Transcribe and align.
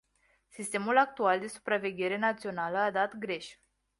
Sistemul 0.49 0.97
actual 0.97 1.39
de 1.39 1.47
supraveghere 1.47 2.17
națională 2.17 2.77
a 2.77 2.91
dat 2.91 3.17
greș. 3.17 3.55